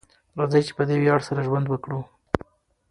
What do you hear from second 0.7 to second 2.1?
په دې ویاړ سره ژوند وکړو.